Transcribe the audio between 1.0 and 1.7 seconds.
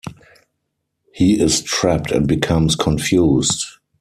He is